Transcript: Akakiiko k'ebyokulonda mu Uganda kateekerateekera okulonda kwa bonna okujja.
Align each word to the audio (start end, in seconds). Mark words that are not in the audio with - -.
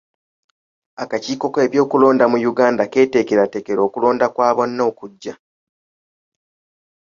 Akakiiko 1.03 1.45
k'ebyokulonda 1.53 2.25
mu 2.31 2.37
Uganda 2.51 2.83
kateekerateekera 2.93 3.79
okulonda 3.87 4.25
kwa 4.33 4.49
bonna 4.55 4.81
okujja. 4.89 5.33